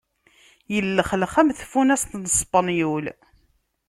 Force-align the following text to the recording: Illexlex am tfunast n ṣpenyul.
Illexlex 0.77 1.33
am 1.41 1.49
tfunast 1.59 2.11
n 2.17 2.23
ṣpenyul. 2.39 3.05